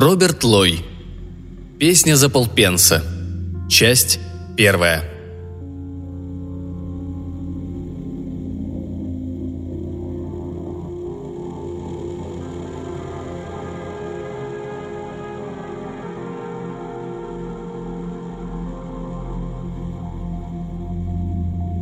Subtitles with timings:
[0.00, 0.82] Роберт Лой.
[1.78, 3.04] Песня за полпенса.
[3.68, 4.18] Часть
[4.56, 5.04] первая.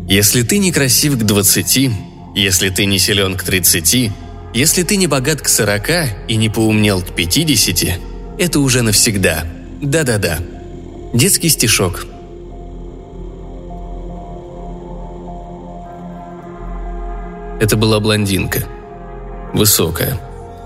[0.09, 1.93] Если ты не красив к двадцати,
[2.35, 4.11] если ты не силен к тридцати,
[4.53, 8.01] если ты не богат к сорока и не поумнел к пятидесяти,
[8.39, 9.45] это уже навсегда.
[9.83, 10.39] Да-да-да.
[11.13, 12.07] Детский стишок.
[17.61, 18.65] Это была блондинка.
[19.53, 20.21] Высокая.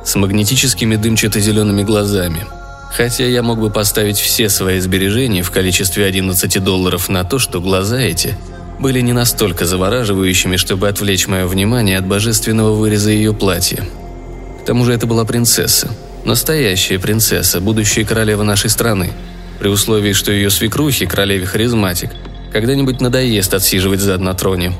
[0.04, 2.44] С магнетическими дымчато-зелеными глазами.
[2.92, 7.60] Хотя я мог бы поставить все свои сбережения в количестве 11 долларов на то, что
[7.60, 8.36] глаза эти–
[8.82, 13.84] были не настолько завораживающими, чтобы отвлечь мое внимание от божественного выреза ее платья.
[14.62, 15.94] К тому же это была принцесса.
[16.24, 19.12] Настоящая принцесса, будущая королева нашей страны.
[19.58, 22.10] При условии, что ее свекрухи, королеве харизматик,
[22.52, 24.72] когда-нибудь надоест отсиживать зад на троне.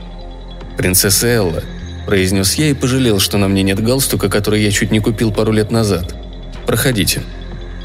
[0.77, 1.63] «Принцесса Элла»,–
[2.07, 5.53] произнес я и пожалел, что на мне нет галстука, который я чуть не купил пару
[5.53, 6.15] лет назад.
[6.67, 7.23] «Проходите.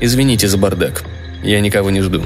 [0.02, 1.04] Извините за бардак.
[1.44, 2.24] Я никого не жду».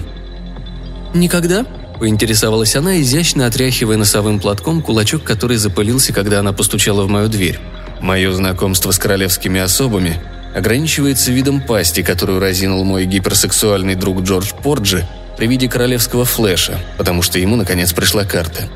[1.14, 1.66] «Никогда?»
[2.00, 7.60] Поинтересовалась она, изящно отряхивая носовым платком кулачок, который запылился, когда она постучала в мою дверь.
[8.02, 10.20] Мое знакомство с королевскими особами
[10.56, 15.08] ограничивается видом пасти, которую разинул мой гиперсексуальный друг Джордж Порджи
[15.38, 18.70] при виде королевского флеша, потому что ему, наконец, пришла карта.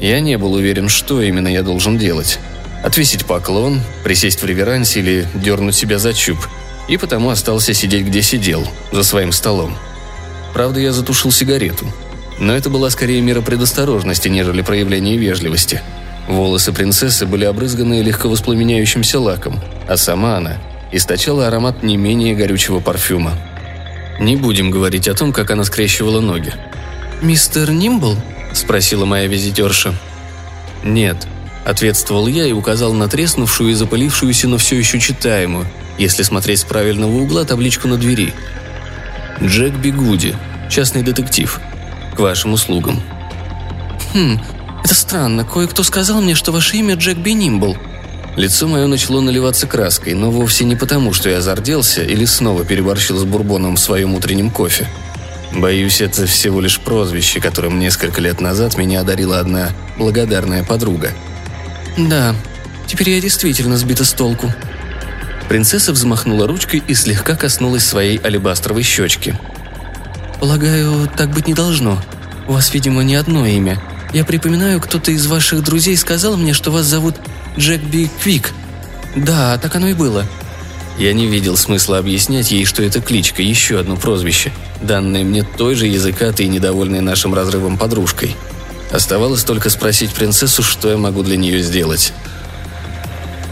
[0.00, 2.38] Я не был уверен, что именно я должен делать.
[2.84, 6.38] Отвесить поклон, присесть в реверансе или дернуть себя за чуб.
[6.88, 9.76] И потому остался сидеть, где сидел, за своим столом.
[10.54, 11.86] Правда, я затушил сигарету–
[12.40, 15.82] но это была скорее мера предосторожности, нежели проявление вежливости.
[16.28, 20.58] Волосы принцессы были обрызганы легковоспламеняющимся лаком, а сама она
[20.92, 23.32] источала аромат не менее горючего парфюма.
[24.20, 26.52] Не будем говорить о том, как она скрещивала ноги.
[27.22, 28.16] «Мистер Нимбл?»–
[28.52, 29.94] спросила моя визитерша.
[30.82, 31.16] «Нет»,–
[31.64, 35.66] ответствовал я и указал на треснувшую и запылившуюся, но все еще читаемую,
[35.98, 38.32] если смотреть с правильного угла, табличку на двери.
[39.42, 40.36] «Джек Бигуди,
[40.70, 41.60] частный детектив»,
[42.18, 43.00] к вашим услугам».
[44.12, 44.40] «Хм,
[44.84, 45.44] это странно.
[45.44, 47.76] Кое-кто сказал мне, что ваше имя Джек Бенимбл».
[48.38, 53.18] Лицо мое начало наливаться краской, но вовсе не потому, что я зарделся или снова переборщил
[53.18, 54.88] с бурбоном в своем утреннем кофе.
[55.52, 61.12] Боюсь, это всего лишь прозвище, которым несколько лет назад меня одарила одна благодарная подруга.
[61.98, 62.34] «Да,
[62.86, 64.50] теперь я действительно сбита с толку».
[65.48, 69.38] Принцесса взмахнула ручкой и слегка коснулась своей алебастровой щечки–
[70.40, 72.00] «Полагаю, так быть не должно.
[72.46, 73.80] У вас, видимо, не одно имя.
[74.12, 77.16] Я припоминаю, кто-то из ваших друзей сказал мне, что вас зовут
[77.58, 78.52] Джек Би Квик.
[79.16, 80.24] Да, так оно и было».
[80.96, 84.50] Я не видел смысла объяснять ей, что это кличка, еще одно прозвище,
[84.82, 88.34] данное мне той же языкатой и недовольной нашим разрывом подружкой.
[88.90, 92.12] Оставалось только спросить принцессу, что я могу для нее сделать.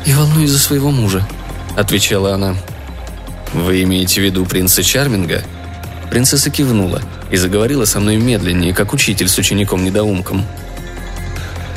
[0.04, 1.26] «Я волнуюсь за своего мужа»,—
[1.76, 2.56] отвечала она.
[3.52, 5.44] «Вы имеете в виду принца Чарминга?»
[6.10, 7.00] Принцесса кивнула
[7.30, 10.44] и заговорила со мной медленнее, как учитель с учеником-недоумком.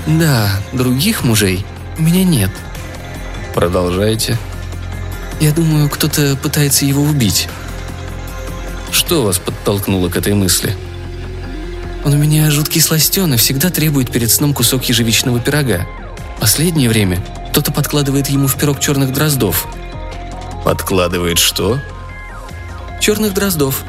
[0.07, 1.63] «Да, других мужей
[1.99, 2.49] у меня нет».
[3.53, 4.37] «Продолжайте».
[5.39, 7.47] «Я думаю, кто-то пытается его убить».
[8.91, 10.75] «Что вас подтолкнуло к этой мысли?»
[12.03, 15.85] «Он у меня жуткий сластен и всегда требует перед сном кусок ежевичного пирога.
[16.39, 19.67] Последнее время кто-то подкладывает ему в пирог черных дроздов».
[20.65, 21.79] «Подкладывает что?»
[22.99, 23.83] «Черных дроздов»,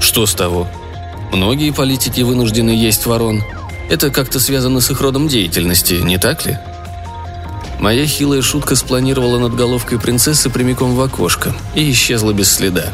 [0.00, 0.68] что с того?
[1.32, 3.42] Многие политики вынуждены есть ворон.
[3.90, 6.58] Это как-то связано с их родом деятельности, не так ли?
[7.78, 12.92] Моя хилая шутка спланировала над головкой принцессы прямиком в окошко и исчезла без следа.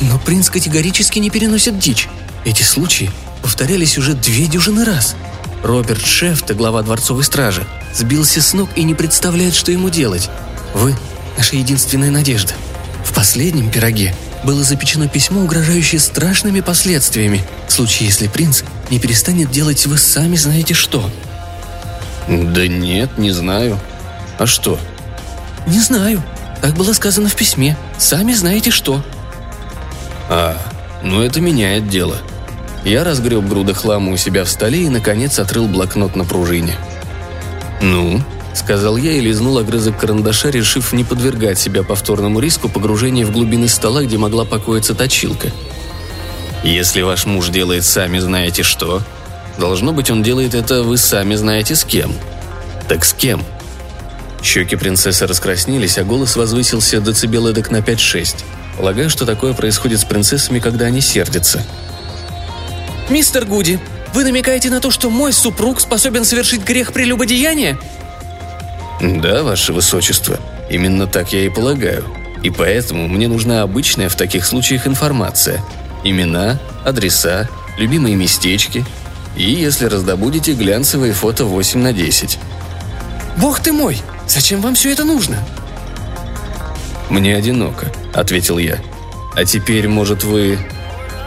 [0.00, 2.08] Но принц категорически не переносит дичь.
[2.44, 3.10] Эти случаи
[3.42, 5.16] повторялись уже две дюжины раз.
[5.62, 10.30] Роберт Шефта, глава дворцовой стражи, сбился с ног и не представляет, что ему делать.
[10.74, 10.94] Вы–
[11.36, 12.54] наша единственная надежда.
[13.04, 19.50] В последнем пироге было запечено письмо, угрожающее страшными последствиями, в случае, если принц не перестанет
[19.50, 21.10] делать вы сами знаете что.
[22.28, 23.78] Да нет, не знаю.
[24.38, 24.78] А что?
[25.66, 26.22] Не знаю.
[26.62, 27.76] Так было сказано в письме.
[27.98, 29.02] Сами знаете что.
[30.28, 30.56] А,
[31.02, 32.16] ну это меняет дело.
[32.84, 36.76] Я разгреб груды хлама у себя в столе и, наконец, отрыл блокнот на пружине.
[37.80, 38.22] «Ну?»—
[38.54, 43.68] сказал я и лизнул огрызок карандаша, решив не подвергать себя повторному риску погружения в глубины
[43.68, 45.50] стола, где могла покоиться точилка.
[46.62, 49.02] «Если ваш муж делает сами знаете что,
[49.58, 52.12] должно быть, он делает это вы сами знаете с кем.
[52.88, 53.42] Так с кем?»
[54.42, 58.44] Щеки принцессы раскраснелись, а голос возвысился децибел эдак на 5-6.
[58.76, 61.64] Полагаю, что такое происходит с принцессами, когда они сердятся.
[63.08, 63.78] «Мистер Гуди,
[64.12, 67.78] вы намекаете на то, что мой супруг способен совершить грех прелюбодеяния?»
[69.00, 70.38] «Да, ваше высочество,
[70.70, 72.04] именно так я и полагаю.
[72.42, 75.64] И поэтому мне нужна обычная в таких случаях информация.
[76.04, 77.48] Имена, адреса,
[77.78, 78.84] любимые местечки.
[79.36, 82.38] И, если раздобудете, глянцевые фото 8 на 10.
[83.36, 84.00] «Бог ты мой!
[84.28, 85.38] Зачем вам все это нужно?»
[87.10, 88.78] «Мне одиноко»,— ответил я.
[89.34, 90.58] «А теперь, может, вы...»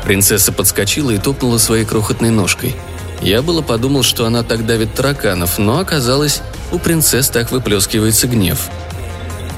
[0.03, 2.75] Принцесса подскочила и топнула своей крохотной ножкой.
[3.21, 8.69] Я было подумал, что она так давит тараканов, но оказалось, у принцесс так выплескивается гнев.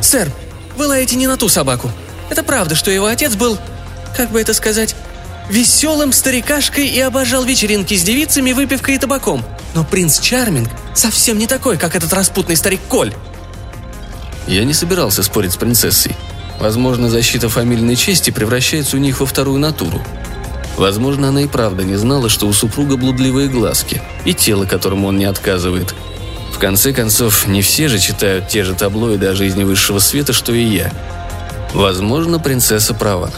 [0.02, 0.32] «Сэр,
[0.76, 1.92] вы лаете не на ту собаку.
[2.30, 3.58] Это правда, что его отец был,
[4.16, 4.96] как бы это сказать,
[5.50, 9.44] веселым старикашкой и обожал вечеринки с девицами, выпивкой и табаком.
[9.74, 13.14] Но принц Чарминг совсем не такой, как этот распутный старик Коль.
[14.48, 16.16] Я не собирался спорить с принцессой.
[16.60, 20.02] Возможно, защита фамильной чести превращается у них во вторую натуру.
[20.78, 25.18] Возможно, она и правда не знала, что у супруга блудливые глазки и тело, которому он
[25.18, 25.94] не отказывает.
[26.54, 30.54] В конце концов, не все же читают те же таблоиды о жизни высшего света, что
[30.54, 30.92] и я.
[31.74, 33.32] Возможно, принцесса права.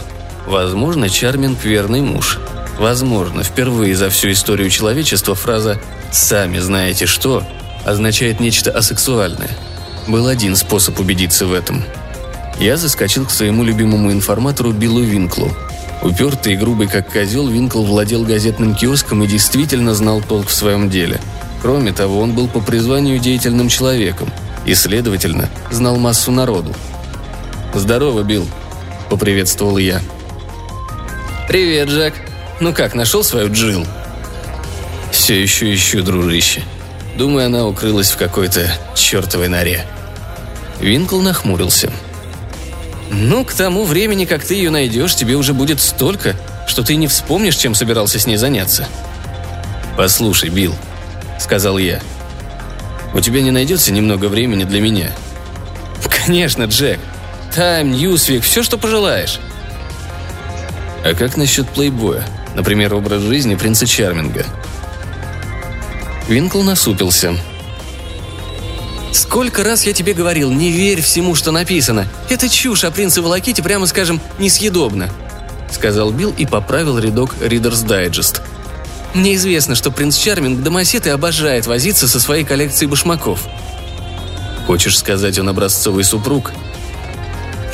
[0.46, 2.40] Возможно, Чарминг– верный муж.
[2.78, 5.80] Возможно, впервые за всю историю человечества фраза
[6.10, 7.44] «сами знаете что»
[7.84, 9.50] означает нечто асексуальное.
[10.08, 11.84] Был один способ убедиться в этом.
[12.58, 15.50] Я заскочил к своему любимому информатору Биллу Винклу.
[16.02, 20.90] Упертый и грубый как козел, Винкл владел газетным киоском и действительно знал толк в своем
[20.90, 21.20] деле.
[21.60, 24.28] Кроме того, он был по призванию деятельным человеком
[24.66, 26.74] и, следовательно, знал массу народу.
[27.72, 28.46] «Здорово, Билл»,—
[29.10, 30.00] поприветствовал я.
[31.48, 32.14] «Привет, Джек.
[32.60, 33.86] Ну как, нашел свою Джилл?»
[35.10, 36.62] «Все еще ищу, дружище.
[37.16, 39.84] Думаю, она укрылась в какой-то чертовой норе».
[40.80, 41.92] Винкл нахмурился.
[43.10, 46.34] «Ну, к тому времени, как ты ее найдешь, тебе уже будет столько,
[46.66, 48.88] что ты не вспомнишь, чем собирался с ней заняться».
[49.96, 50.74] «Послушай, Билл»,—
[51.38, 52.00] сказал я,—
[53.14, 55.10] «у тебя не найдется немного времени для меня?»
[56.24, 57.00] «Конечно, Джек.
[57.54, 59.40] Time, Newsweek, все, что пожелаешь».
[61.04, 62.24] А как насчет плейбоя?
[62.54, 64.46] Например, образ жизни принца Чарминга.
[66.28, 67.36] Винкл насупился.
[69.12, 72.06] «Сколько раз я тебе говорил, не верь всему, что написано.
[72.30, 75.10] Это чушь, о принце Волоките, прямо скажем, несъедобно»,—
[75.70, 78.40] сказал Билл и поправил рядок Reader's Digest.
[79.12, 83.44] «Мне известно, что принц Чарминг домосед и обожает возиться со своей коллекцией башмаков».
[84.66, 86.52] «Хочешь сказать, он образцовый супруг?»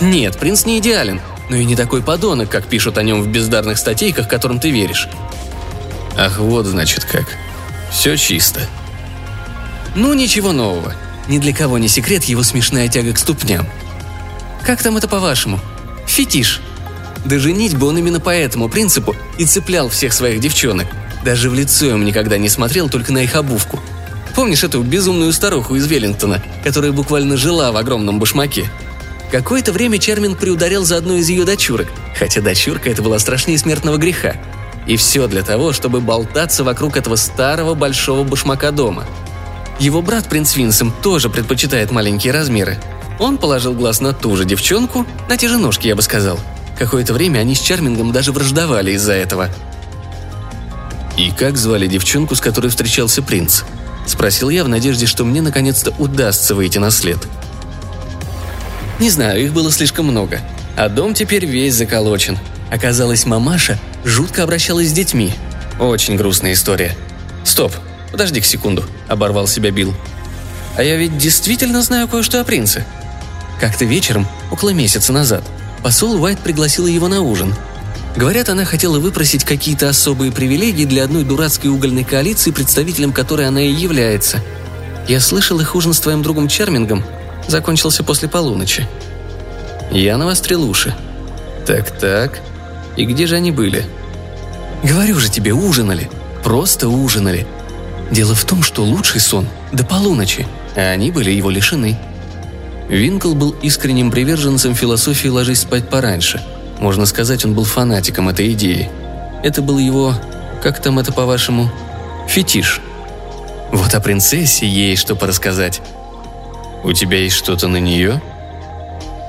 [0.00, 3.78] «Нет, принц не идеален, но и не такой подонок, как пишут о нем в бездарных
[3.78, 5.08] статейках, которым ты веришь.
[6.16, 7.26] Ах, вот значит как.
[7.90, 8.60] Все чисто.
[9.94, 10.94] Ну, ничего нового.
[11.28, 13.66] Ни для кого не секрет его смешная тяга к ступням.
[14.64, 15.60] Как там это по-вашему?
[16.06, 16.60] Фетиш.
[17.24, 20.86] Да женить бы он именно по этому принципу и цеплял всех своих девчонок.
[21.24, 23.80] Даже в лицо им никогда не смотрел, только на их обувку.
[24.34, 28.70] Помнишь эту безумную старуху из Веллингтона, которая буквально жила в огромном башмаке?
[29.30, 31.88] Какое-то время Чермин приударил за одну из ее дочурок,
[32.18, 34.36] хотя дочурка это была страшнее смертного греха.
[34.86, 39.04] И все для того, чтобы болтаться вокруг этого старого большого башмака дома.
[39.78, 42.78] Его брат принц Винсом тоже предпочитает маленькие размеры.
[43.18, 46.40] Он положил глаз на ту же девчонку, на те же ножки, я бы сказал.
[46.78, 49.50] Какое-то время они с Чармингом даже враждовали из-за этого.
[51.18, 53.64] «И как звали девчонку, с которой встречался принц?»–
[54.06, 57.18] спросил я в надежде, что мне наконец-то удастся выйти на след–
[58.98, 60.40] не знаю, их было слишком много.
[60.76, 62.38] А дом теперь весь заколочен.
[62.70, 65.32] Оказалось, мамаша жутко обращалась с детьми.
[65.78, 66.96] Очень грустная история.
[67.44, 67.72] Стоп,
[68.10, 69.94] подожди-ка секунду, оборвал себя Билл.
[70.76, 72.84] А я ведь действительно знаю кое-что о принце.
[73.60, 75.44] Как-то вечером, около месяца назад,
[75.82, 77.54] посол Уайт пригласила его на ужин.
[78.16, 83.62] Говорят, она хотела выпросить какие-то особые привилегии для одной дурацкой угольной коалиции, представителем которой она
[83.62, 84.42] и является.
[85.06, 87.04] Я слышал их ужин с твоим другом Чармингом
[87.48, 88.86] закончился после полуночи.
[89.90, 90.94] Я навострил уши.
[91.66, 92.40] Так-так,
[92.96, 93.84] и где же они были?
[94.84, 96.08] Говорю же тебе, ужинали.
[96.44, 97.46] Просто ужинали.
[98.10, 101.98] Дело в том, что лучший сон до полуночи, а они были его лишены.
[102.88, 106.42] Винкл был искренним приверженцем философии «ложись спать пораньше».
[106.78, 108.88] Можно сказать, он был фанатиком этой идеи.
[109.42, 110.14] Это был его,
[110.62, 111.70] как там это по-вашему,
[112.28, 112.80] фетиш.
[113.72, 115.82] Вот о принцессе ей что порассказать.
[116.84, 118.20] У тебя есть что-то на нее?»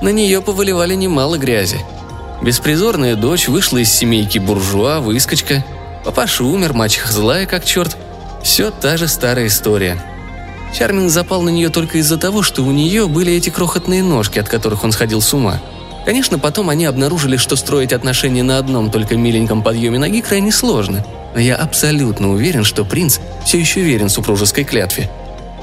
[0.00, 1.78] На нее повыливали немало грязи.
[2.42, 5.62] Беспризорная дочь вышла из семейки буржуа, выскочка.
[6.04, 7.96] Папаша умер, мачеха злая как черт.
[8.42, 10.02] Все та же старая история.
[10.72, 14.48] Чарминг запал на нее только из-за того, что у нее были эти крохотные ножки, от
[14.48, 15.60] которых он сходил с ума.
[16.06, 21.04] Конечно, потом они обнаружили, что строить отношения на одном только миленьком подъеме ноги крайне сложно.
[21.34, 25.10] Но я абсолютно уверен, что принц все еще верен супружеской клятве.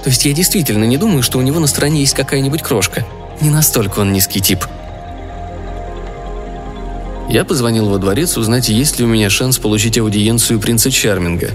[0.03, 3.05] То есть я действительно не думаю, что у него на стороне есть какая-нибудь крошка.
[3.41, 4.65] Не настолько он низкий тип.
[7.29, 11.51] Я позвонил во дворец узнать, есть ли у меня шанс получить аудиенцию принца Чарминга.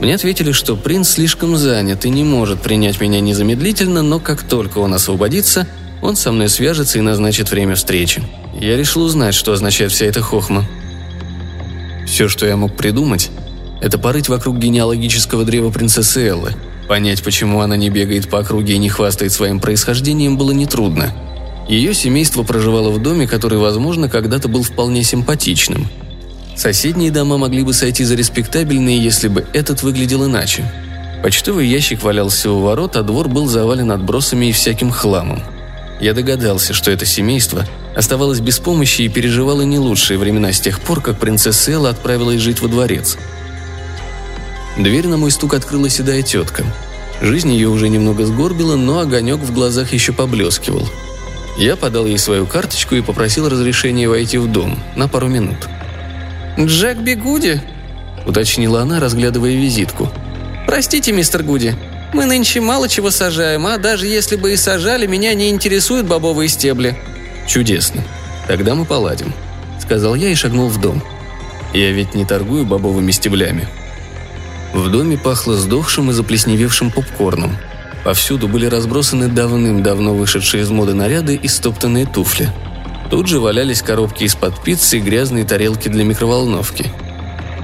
[0.00, 4.78] Мне ответили, что принц слишком занят и не может принять меня незамедлительно, но как только
[4.78, 5.66] он освободится,
[6.02, 8.22] он со мной свяжется и назначит время встречи.
[8.60, 10.64] Я решил узнать, что означает вся эта хохма.
[12.06, 13.30] Все, что я мог придумать,
[13.80, 16.52] это порыть вокруг генеалогического древа принцессы Эллы.
[16.88, 21.14] Понять, почему она не бегает по округе и не хвастает своим происхождением, было нетрудно–
[21.68, 25.88] ее семейство проживало в доме, который, возможно, когда-то был вполне симпатичным.
[26.56, 30.70] Соседние дома могли бы сойти за респектабельные, если бы этот выглядел иначе.
[31.22, 35.42] Почтовый ящик валялся у ворот, а двор был завален отбросами и всяким хламом.
[36.00, 40.80] Я догадался, что это семейство оставалось без помощи и переживало не лучшие времена с тех
[40.80, 43.16] пор, как принцесса Элла отправилась жить во дворец.
[44.76, 46.64] Дверь на мой стук открыла седая тетка.
[47.20, 50.88] Жизнь ее уже немного сгорбила, но огонек в глазах еще поблескивал–
[51.56, 55.68] я подал ей свою карточку и попросил разрешения войти в дом на пару минут.
[56.58, 57.60] «Джек Бигуди?»–
[58.26, 60.10] уточнила она, разглядывая визитку.
[60.66, 61.74] «Простите, мистер Гуди,
[62.14, 66.48] мы нынче мало чего сажаем, а даже если бы и сажали, меня не интересуют бобовые
[66.48, 66.96] стебли».
[67.46, 68.02] «Чудесно.
[68.46, 69.32] Тогда мы поладим»,–
[69.80, 71.02] сказал я и шагнул в дом.
[71.74, 73.68] «Я ведь не торгую бобовыми стеблями».
[74.72, 77.56] В доме пахло сдохшим и заплесневевшим попкорном–
[78.04, 82.50] Повсюду были разбросаны давным-давно вышедшие из моды наряды и стоптанные туфли.
[83.10, 86.90] Тут же валялись коробки из-под пиццы и грязные тарелки для микроволновки.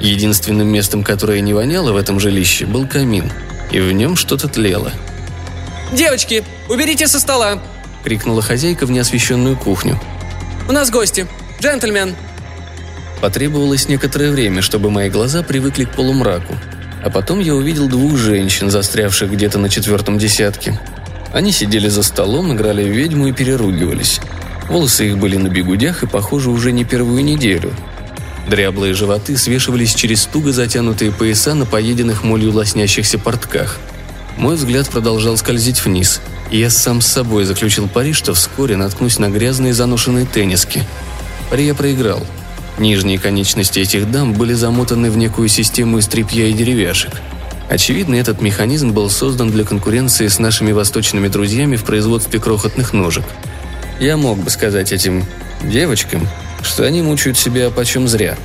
[0.01, 3.33] Единственным местом, которое не воняло в этом жилище, был камин,
[3.73, 4.93] и в нем что-то тлело.
[5.93, 7.61] «Девочки, уберите со стола!»–
[8.05, 9.99] крикнула хозяйка в неосвещенную кухню.
[10.69, 11.27] «У нас гости!
[11.61, 12.15] Джентльмен!»
[13.21, 16.55] Потребовалось некоторое время, чтобы мои глаза привыкли к полумраку,
[17.03, 20.79] а потом я увидел двух женщин, застрявших где-то на четвертом десятке.
[21.33, 24.21] Они сидели за столом, играли в ведьму и переругивались.
[24.69, 27.73] Волосы их были на бегудях и, похоже, уже не первую неделю.
[28.49, 33.79] Дряблые животы свешивались через туго затянутые пояса на поеденных молью лоснящихся портках.
[34.37, 39.19] Мой взгляд продолжал скользить вниз, и я сам с собой заключил пари, что вскоре наткнусь
[39.19, 40.83] на грязные заношенные тенниски.
[41.51, 42.27] Пари я проиграл–
[42.79, 47.13] Нижние конечности этих дам были замотаны в некую систему из тряпья и деревяшек.
[47.69, 53.25] Очевидно, этот механизм был создан для конкуренции с нашими восточными друзьями в производстве крохотных ножек.
[54.01, 55.25] Я мог бы сказать этим
[55.63, 56.27] девочкам,
[56.63, 58.37] что они мучают себя почем зря.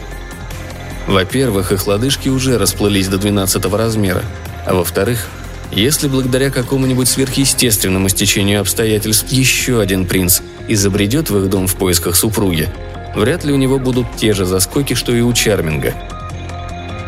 [1.08, 4.24] Во-первых, их лодыжки уже расплылись до 12 размера,
[4.66, 5.28] а во-вторых,
[5.72, 12.16] если благодаря какому-нибудь сверхъестественному стечению обстоятельств еще один принц изобретет в их дом в поисках
[12.16, 12.70] супруги,
[13.16, 15.94] вряд ли у него будут те же заскоки, что и у Чарминга.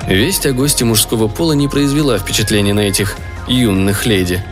[0.07, 4.43] Весть о госте мужского пола не произвела впечатления на этих юных леди.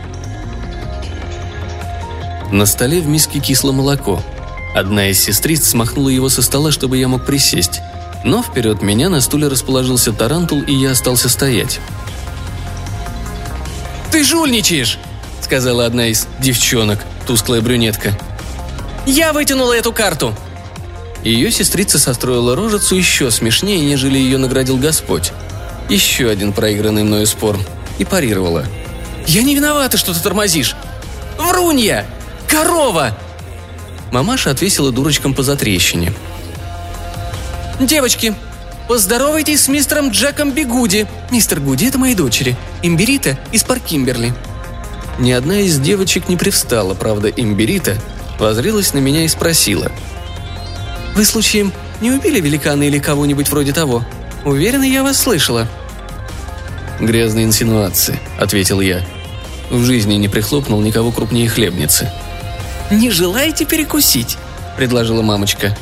[2.50, 4.22] На столе в миске кисло молоко.
[4.74, 7.80] Одна из сестриц смахнула его со стола, чтобы я мог присесть.
[8.24, 11.78] Но вперед меня на стуле расположился тарантул, и я остался стоять.
[14.10, 14.98] «Ты жульничаешь!»—
[15.40, 18.18] сказала одна из девчонок, тусклая брюнетка.
[19.06, 20.34] «Я вытянула эту карту!»
[21.24, 25.32] Ее сестрица состроила рожицу еще смешнее, нежели ее наградил Господь.
[25.88, 27.58] Еще один проигранный мною спор.
[27.98, 28.66] И парировала.
[29.26, 30.76] «Я не виновата, что ты тормозишь!
[31.38, 32.04] Врунья!
[32.46, 33.16] Корова!»
[34.12, 36.12] Мамаша отвесила дурочкам по затрещине.
[37.80, 38.34] «Девочки,
[38.86, 41.06] поздоровайтесь с мистером Джеком Бигуди.
[41.30, 42.54] Мистер Гуди– это мои дочери.
[42.82, 44.34] Имберита из Паркимберли».
[45.18, 47.96] Ни одна из девочек не привстала, правда, Имберита
[48.38, 49.90] возрилась на меня и спросила–
[51.14, 54.04] вы, случаем, не убили великана или кого-нибудь вроде того?
[54.44, 55.68] Уверена, я вас слышала».
[57.00, 59.04] «Грязные инсинуации»,— ответил я.
[59.70, 62.10] В жизни не прихлопнул никого крупнее хлебницы.
[62.90, 64.36] «Не желаете перекусить?»–
[64.76, 65.76] предложила мамочка.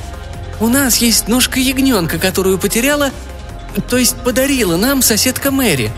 [0.61, 3.11] «У нас есть ножка ягненка, которую потеряла,
[3.91, 5.91] то есть подарила нам соседка Мэри».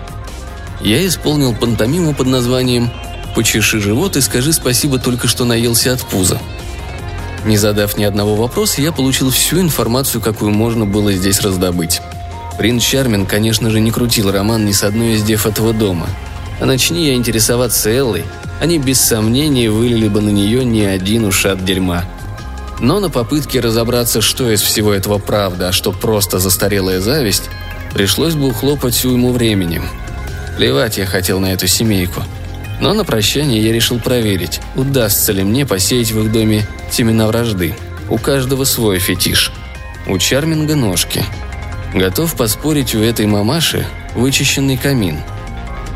[0.81, 2.91] Я исполнил пантомиму под названием
[3.35, 6.41] «Почеши живот и скажи спасибо только что наелся от пуза».
[7.45, 12.01] Не задав ни одного вопроса, я получил всю информацию, какую можно было здесь раздобыть.
[12.59, 16.09] Принц Чармин, конечно же, не крутил роман ни с одной из дев этого дома.
[16.61, 18.25] А начни я интересоваться Эллой,
[18.61, 22.05] они без сомнения вылили бы на нее не один ушат дерьма.
[22.81, 27.51] Но на попытке разобраться, что из всего этого правда, а что просто застарелая зависть,
[27.93, 29.83] пришлось бы ухлопать уйму времени.
[30.57, 32.23] Плевать я хотел на эту семейку.
[32.81, 37.75] Но на прощание я решил проверить, удастся ли мне посеять в их доме семена вражды.
[38.09, 39.53] У каждого свой фетиш.
[40.07, 41.25] У Чарминга ножки.
[41.95, 45.19] Готов поспорить у этой мамаши вычищенный камин.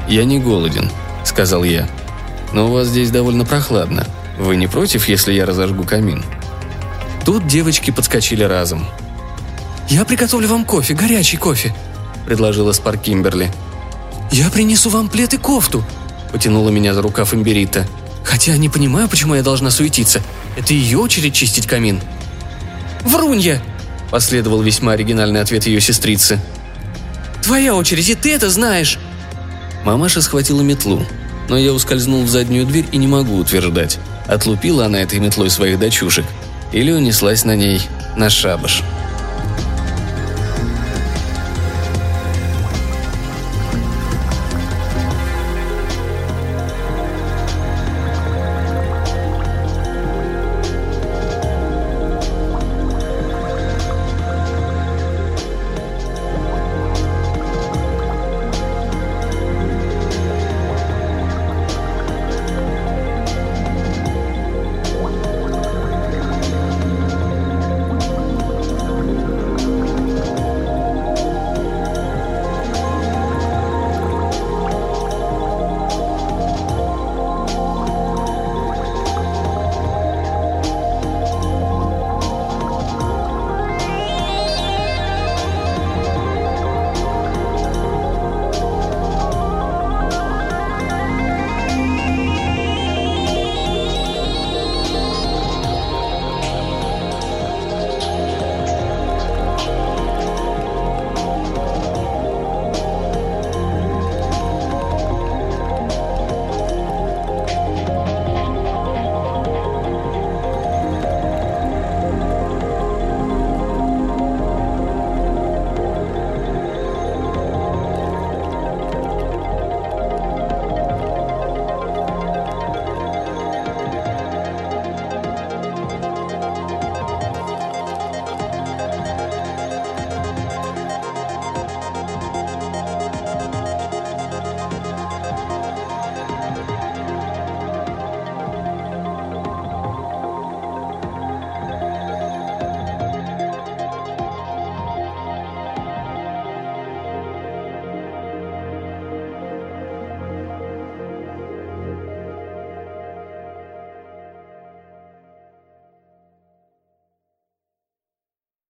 [0.08, 0.90] «Я не голоден»,—
[1.24, 1.88] сказал я.
[2.52, 4.06] «Но у вас здесь довольно прохладно.
[4.38, 6.24] Вы не против, если я разожгу камин?»
[7.26, 8.86] Тут девочки подскочили разом.
[9.90, 11.74] «Я приготовлю вам кофе, горячий кофе»,—
[12.26, 13.50] предложила Спарк Кимберли.
[14.30, 15.84] «Я принесу вам плед и кофту»,—
[16.32, 17.86] потянула меня за рукав Имберита.
[18.24, 20.22] «Хотя не понимаю, почему я должна суетиться.
[20.56, 22.00] Это ее очередь чистить камин».
[23.04, 23.62] «Врунья!»–
[24.10, 26.40] последовал весьма оригинальный ответ ее сестрицы.
[27.42, 28.98] «Твоя очередь, и ты это знаешь!»
[29.84, 31.06] Мамаша схватила метлу,
[31.48, 35.78] но я ускользнул в заднюю дверь и не могу утверждать, отлупила она этой метлой своих
[35.78, 36.26] дочушек
[36.72, 37.80] или унеслась на ней
[38.16, 38.82] на шабаш.